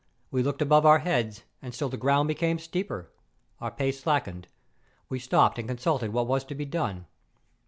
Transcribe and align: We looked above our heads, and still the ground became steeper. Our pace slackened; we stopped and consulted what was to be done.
We 0.31 0.41
looked 0.41 0.63
above 0.63 0.83
our 0.83 0.97
heads, 0.97 1.43
and 1.61 1.75
still 1.75 1.89
the 1.89 1.95
ground 1.95 2.27
became 2.27 2.57
steeper. 2.57 3.11
Our 3.59 3.69
pace 3.69 3.99
slackened; 3.99 4.47
we 5.09 5.19
stopped 5.19 5.59
and 5.59 5.67
consulted 5.67 6.11
what 6.11 6.25
was 6.25 6.43
to 6.45 6.55
be 6.55 6.65
done. 6.65 7.05